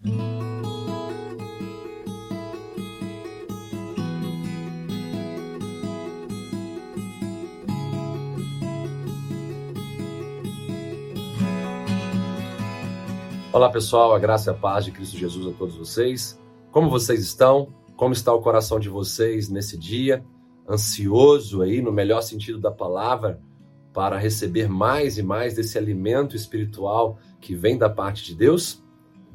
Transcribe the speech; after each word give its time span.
Olá 0.00 0.10
pessoal, 13.72 14.14
a 14.14 14.18
graça 14.20 14.50
e 14.50 14.54
a 14.54 14.56
paz 14.56 14.84
de 14.84 14.92
Cristo 14.92 15.16
Jesus 15.16 15.52
a 15.52 15.58
todos 15.58 15.74
vocês. 15.76 16.40
Como 16.70 16.88
vocês 16.88 17.20
estão? 17.20 17.74
Como 17.96 18.12
está 18.12 18.32
o 18.32 18.40
coração 18.40 18.78
de 18.78 18.88
vocês 18.88 19.48
nesse 19.48 19.76
dia? 19.76 20.24
Ansioso 20.68 21.62
aí, 21.62 21.82
no 21.82 21.90
melhor 21.90 22.20
sentido 22.20 22.60
da 22.60 22.70
palavra, 22.70 23.40
para 23.92 24.16
receber 24.16 24.68
mais 24.68 25.18
e 25.18 25.24
mais 25.24 25.54
desse 25.54 25.76
alimento 25.76 26.36
espiritual 26.36 27.18
que 27.40 27.56
vem 27.56 27.76
da 27.76 27.90
parte 27.90 28.24
de 28.24 28.36
Deus? 28.36 28.86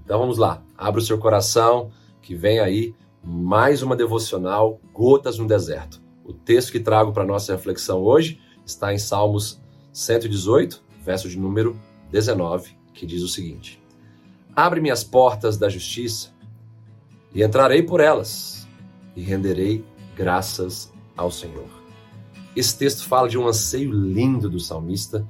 Então 0.03 0.19
vamos 0.19 0.37
lá, 0.37 0.61
abra 0.77 0.99
o 0.99 1.03
seu 1.03 1.17
coração, 1.17 1.91
que 2.21 2.35
vem 2.35 2.59
aí 2.59 2.93
mais 3.23 3.81
uma 3.81 3.95
devocional, 3.95 4.79
Gotas 4.93 5.37
no 5.37 5.47
Deserto. 5.47 6.01
O 6.25 6.33
texto 6.33 6.73
que 6.73 6.79
trago 6.79 7.13
para 7.13 7.25
nossa 7.25 7.53
reflexão 7.53 8.01
hoje 8.01 8.39
está 8.65 8.93
em 8.93 8.97
Salmos 8.97 9.61
118, 9.93 10.83
verso 11.01 11.29
de 11.29 11.39
número 11.39 11.79
19, 12.11 12.77
que 12.93 13.05
diz 13.05 13.23
o 13.23 13.29
seguinte: 13.29 13.81
Abre-me 14.53 14.91
as 14.91 15.05
portas 15.05 15.57
da 15.57 15.69
justiça, 15.69 16.31
e 17.33 17.41
entrarei 17.41 17.81
por 17.81 18.01
elas, 18.01 18.67
e 19.15 19.21
renderei 19.21 19.85
graças 20.17 20.91
ao 21.15 21.31
Senhor. 21.31 21.67
Esse 22.55 22.77
texto 22.77 23.05
fala 23.07 23.29
de 23.29 23.37
um 23.37 23.47
anseio 23.47 23.91
lindo 23.91 24.49
do 24.49 24.59
salmista, 24.59 25.25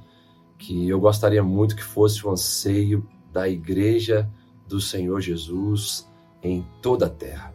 que 0.57 0.89
eu 0.89 0.99
gostaria 0.99 1.43
muito 1.43 1.75
que 1.75 1.83
fosse 1.83 2.25
o 2.25 2.31
anseio 2.31 3.07
da 3.31 3.47
igreja 3.47 4.29
do 4.67 4.79
Senhor 4.79 5.21
Jesus 5.21 6.07
em 6.41 6.65
toda 6.81 7.05
a 7.05 7.09
terra. 7.09 7.53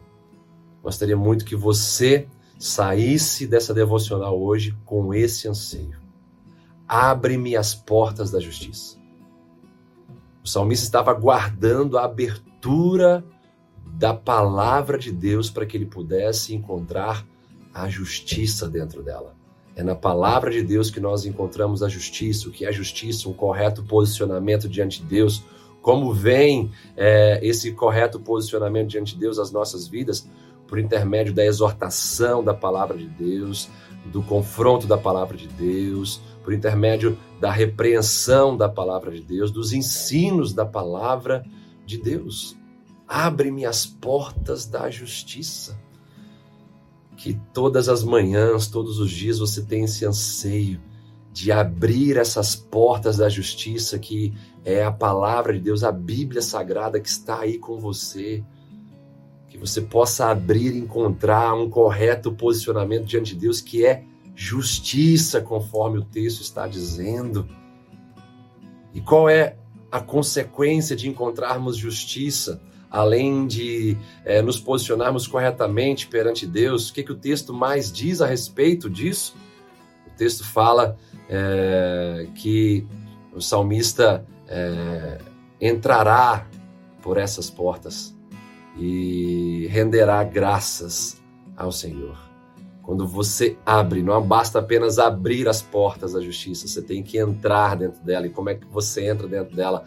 Gostaria 0.81 1.17
muito 1.17 1.45
que 1.45 1.55
você 1.55 2.27
saísse 2.57 3.47
dessa 3.47 3.73
devocional 3.73 4.41
hoje 4.41 4.77
com 4.85 5.13
esse 5.13 5.47
anseio. 5.47 5.97
Abre-me 6.87 7.55
as 7.55 7.75
portas 7.75 8.31
da 8.31 8.39
justiça. 8.39 8.97
O 10.43 10.47
salmista 10.47 10.85
estava 10.85 11.13
guardando 11.13 11.97
a 11.97 12.05
abertura 12.05 13.23
da 13.85 14.13
palavra 14.13 14.97
de 14.97 15.11
Deus 15.11 15.49
para 15.49 15.65
que 15.65 15.77
ele 15.77 15.85
pudesse 15.85 16.55
encontrar 16.55 17.25
a 17.73 17.87
justiça 17.89 18.67
dentro 18.67 19.03
dela. 19.03 19.35
É 19.75 19.83
na 19.83 19.95
palavra 19.95 20.51
de 20.51 20.61
Deus 20.61 20.89
que 20.89 20.99
nós 20.99 21.25
encontramos 21.25 21.81
a 21.83 21.87
justiça, 21.87 22.49
o 22.49 22.51
que 22.51 22.65
é 22.65 22.71
justiça, 22.71 23.29
um 23.29 23.33
correto 23.33 23.83
posicionamento 23.83 24.67
diante 24.67 25.01
de 25.01 25.07
Deus, 25.07 25.43
como 25.81 26.13
vem 26.13 26.71
é, 26.95 27.39
esse 27.41 27.71
correto 27.71 28.19
posicionamento 28.19 28.89
diante 28.89 29.13
de 29.13 29.19
Deus 29.19 29.39
às 29.39 29.51
nossas 29.51 29.87
vidas, 29.87 30.27
por 30.67 30.77
intermédio 30.77 31.33
da 31.33 31.43
exortação 31.43 32.43
da 32.43 32.53
palavra 32.53 32.97
de 32.97 33.07
Deus, 33.07 33.69
do 34.05 34.21
confronto 34.21 34.85
da 34.85 34.97
palavra 34.97 35.35
de 35.35 35.47
Deus, 35.47 36.21
por 36.43 36.53
intermédio 36.53 37.17
da 37.39 37.51
repreensão 37.51 38.55
da 38.55 38.69
palavra 38.69 39.11
de 39.11 39.21
Deus, 39.21 39.51
dos 39.51 39.73
ensinos 39.73 40.53
da 40.53 40.65
palavra 40.65 41.43
de 41.85 41.97
Deus. 41.97 42.55
Abre-me 43.07 43.65
as 43.65 43.85
portas 43.85 44.65
da 44.67 44.89
justiça. 44.89 45.79
Que 47.17 47.37
todas 47.53 47.89
as 47.89 48.03
manhãs, 48.03 48.67
todos 48.67 48.99
os 48.99 49.11
dias 49.11 49.39
você 49.39 49.61
tenha 49.61 49.85
esse 49.85 50.05
anseio 50.05 50.79
de 51.31 51.51
abrir 51.51 52.17
essas 52.17 52.55
portas 52.55 53.17
da 53.17 53.29
justiça, 53.29 53.99
que 53.99 54.33
é 54.65 54.83
a 54.83 54.91
palavra 54.91 55.53
de 55.53 55.59
Deus, 55.59 55.83
a 55.83 55.91
Bíblia 55.91 56.41
Sagrada 56.41 56.99
que 56.99 57.07
está 57.07 57.41
aí 57.41 57.57
com 57.57 57.79
você. 57.79 58.43
Que 59.47 59.57
você 59.57 59.81
possa 59.81 60.29
abrir 60.29 60.75
e 60.75 60.79
encontrar 60.79 61.53
um 61.53 61.69
correto 61.69 62.31
posicionamento 62.31 63.05
diante 63.05 63.33
de 63.33 63.41
Deus, 63.41 63.61
que 63.61 63.85
é 63.85 64.03
justiça, 64.35 65.41
conforme 65.41 65.99
o 65.99 66.05
texto 66.05 66.41
está 66.41 66.67
dizendo. 66.67 67.47
E 68.93 69.01
qual 69.01 69.29
é 69.29 69.57
a 69.91 69.99
consequência 69.99 70.95
de 70.95 71.09
encontrarmos 71.09 71.77
justiça, 71.77 72.61
além 72.89 73.47
de 73.47 73.97
é, 74.23 74.41
nos 74.41 74.59
posicionarmos 74.59 75.27
corretamente 75.27 76.07
perante 76.07 76.45
Deus? 76.47 76.89
O 76.89 76.93
que, 76.93 77.03
que 77.03 77.11
o 77.11 77.17
texto 77.17 77.53
mais 77.53 77.91
diz 77.91 78.21
a 78.21 78.27
respeito 78.27 78.89
disso? 78.89 79.35
O 80.07 80.17
texto 80.17 80.43
fala 80.43 80.97
é, 81.29 82.27
que 82.35 82.85
o 83.33 83.39
salmista 83.39 84.25
é, 84.47 85.19
entrará 85.61 86.47
por 87.01 87.17
essas 87.17 87.49
portas 87.49 88.15
e 88.77 89.67
renderá 89.69 90.23
graças 90.23 91.21
ao 91.55 91.71
Senhor. 91.71 92.17
Quando 92.81 93.07
você 93.07 93.55
abre, 93.63 94.01
não 94.01 94.19
basta 94.19 94.57
apenas 94.57 94.97
abrir 94.97 95.47
as 95.47 95.61
portas 95.61 96.13
da 96.13 96.21
justiça, 96.21 96.67
você 96.67 96.81
tem 96.81 97.03
que 97.03 97.19
entrar 97.19 97.75
dentro 97.75 98.03
dela. 98.03 98.25
E 98.25 98.29
como 98.31 98.49
é 98.49 98.55
que 98.55 98.65
você 98.65 99.07
entra 99.07 99.27
dentro 99.27 99.55
dela? 99.55 99.83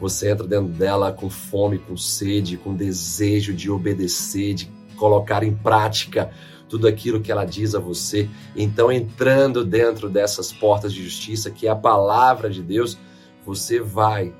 Você 0.00 0.30
entra 0.30 0.46
dentro 0.46 0.68
dela 0.68 1.12
com 1.12 1.28
fome, 1.28 1.78
com 1.78 1.96
sede, 1.96 2.56
com 2.56 2.74
desejo 2.74 3.52
de 3.52 3.70
obedecer, 3.70 4.54
de 4.54 4.70
colocar 4.96 5.42
em 5.42 5.54
prática 5.54 6.30
tudo 6.68 6.86
aquilo 6.88 7.20
que 7.20 7.30
ela 7.30 7.44
diz 7.44 7.74
a 7.74 7.78
você. 7.78 8.28
Então, 8.54 8.90
entrando 8.90 9.64
dentro 9.64 10.08
dessas 10.08 10.52
portas 10.52 10.92
de 10.92 11.02
justiça, 11.02 11.50
que 11.50 11.66
é 11.66 11.70
a 11.70 11.76
palavra 11.76 12.50
de 12.50 12.62
Deus, 12.62 12.98
você 13.44 13.80
vai 13.80 14.34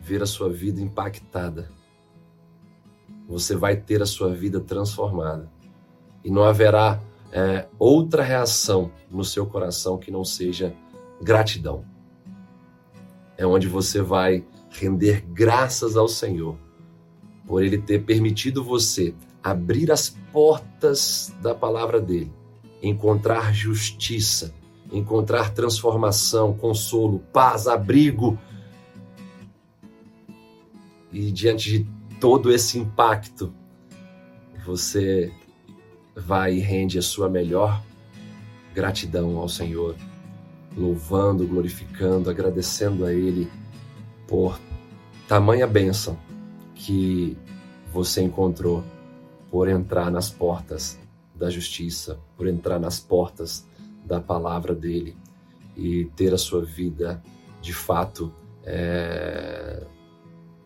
ver 0.00 0.22
a 0.22 0.26
sua 0.26 0.50
vida 0.50 0.80
impactada. 0.80 1.70
Você 3.28 3.54
vai 3.54 3.76
ter 3.76 4.02
a 4.02 4.06
sua 4.06 4.34
vida 4.34 4.60
transformada 4.60 5.48
e 6.24 6.30
não 6.30 6.42
haverá 6.42 7.00
é, 7.32 7.66
outra 7.78 8.22
reação 8.22 8.90
no 9.10 9.24
seu 9.24 9.46
coração 9.46 9.98
que 9.98 10.10
não 10.10 10.24
seja 10.24 10.74
gratidão. 11.22 11.84
É 13.38 13.46
onde 13.46 13.68
você 13.68 14.02
vai 14.02 14.44
render 14.68 15.24
graças 15.32 15.96
ao 15.96 16.08
Senhor 16.08 16.58
por 17.46 17.62
Ele 17.62 17.78
ter 17.78 18.04
permitido 18.04 18.62
você 18.62 19.14
abrir 19.42 19.90
as 19.90 20.10
portas 20.32 21.34
da 21.40 21.54
palavra 21.54 22.00
dele, 22.00 22.32
encontrar 22.82 23.54
justiça, 23.54 24.54
encontrar 24.92 25.54
transformação, 25.54 26.52
consolo, 26.52 27.20
paz, 27.32 27.66
abrigo. 27.66 28.38
E 31.12 31.30
diante 31.32 31.70
de 31.70 31.86
todo 32.20 32.52
esse 32.52 32.78
impacto, 32.78 33.52
você 34.64 35.32
vai 36.14 36.54
e 36.54 36.60
rende 36.60 36.98
a 36.98 37.02
sua 37.02 37.28
melhor 37.28 37.82
gratidão 38.74 39.38
ao 39.38 39.48
Senhor, 39.48 39.96
louvando, 40.76 41.46
glorificando, 41.46 42.30
agradecendo 42.30 43.04
a 43.04 43.12
Ele 43.12 43.50
por 44.28 44.60
tamanha 45.26 45.66
bênção 45.66 46.16
que 46.74 47.36
você 47.92 48.22
encontrou 48.22 48.84
por 49.50 49.68
entrar 49.68 50.10
nas 50.10 50.30
portas 50.30 50.98
da 51.34 51.50
justiça, 51.50 52.18
por 52.36 52.46
entrar 52.46 52.78
nas 52.78 53.00
portas 53.00 53.66
da 54.04 54.20
palavra 54.20 54.74
dele 54.74 55.16
e 55.76 56.04
ter 56.16 56.32
a 56.32 56.38
sua 56.38 56.62
vida 56.62 57.22
de 57.60 57.72
fato 57.72 58.32
é, 58.64 59.84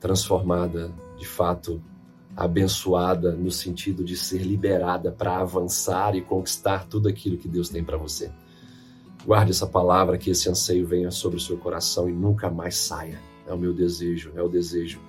transformada, 0.00 0.92
de 1.16 1.26
fato 1.26 1.82
abençoada 2.36 3.32
no 3.32 3.50
sentido 3.50 4.02
de 4.02 4.16
ser 4.16 4.42
liberada 4.42 5.12
para 5.12 5.38
avançar 5.38 6.16
e 6.16 6.20
conquistar 6.20 6.86
tudo 6.86 7.08
aquilo 7.08 7.38
que 7.38 7.48
Deus 7.48 7.68
tem 7.68 7.84
para 7.84 7.96
você. 7.96 8.30
Guarde 9.24 9.52
essa 9.52 9.66
palavra, 9.66 10.18
que 10.18 10.30
esse 10.30 10.50
anseio 10.50 10.86
venha 10.86 11.10
sobre 11.10 11.38
o 11.38 11.40
seu 11.40 11.56
coração 11.56 12.08
e 12.08 12.12
nunca 12.12 12.50
mais 12.50 12.76
saia. 12.76 13.18
É 13.46 13.52
o 13.52 13.58
meu 13.58 13.72
desejo, 13.72 14.32
é 14.34 14.42
o 14.42 14.48
desejo 14.48 15.00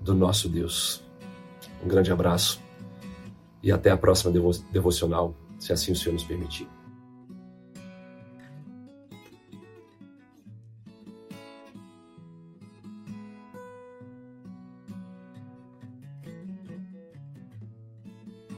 do 0.00 0.14
nosso 0.14 0.48
Deus. 0.48 1.02
Um 1.84 1.88
grande 1.88 2.10
abraço 2.10 2.62
e 3.62 3.70
até 3.70 3.90
a 3.90 3.96
próxima 3.96 4.32
devo 4.32 4.50
devocional, 4.72 5.34
se 5.58 5.72
assim 5.72 5.92
o 5.92 5.96
Senhor 5.96 6.14
nos 6.14 6.24
permitir. 6.24 6.66